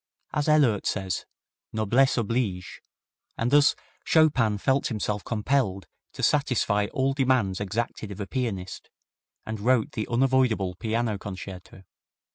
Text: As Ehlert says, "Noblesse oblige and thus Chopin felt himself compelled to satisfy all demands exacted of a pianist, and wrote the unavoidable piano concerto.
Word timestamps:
As 0.33 0.47
Ehlert 0.49 0.87
says, 0.87 1.27
"Noblesse 1.71 2.17
oblige 2.17 2.81
and 3.37 3.51
thus 3.51 3.75
Chopin 4.03 4.57
felt 4.57 4.87
himself 4.87 5.23
compelled 5.23 5.85
to 6.13 6.23
satisfy 6.23 6.87
all 6.91 7.13
demands 7.13 7.59
exacted 7.59 8.09
of 8.09 8.19
a 8.19 8.25
pianist, 8.25 8.89
and 9.45 9.59
wrote 9.59 9.91
the 9.91 10.07
unavoidable 10.07 10.73
piano 10.73 11.19
concerto. 11.19 11.83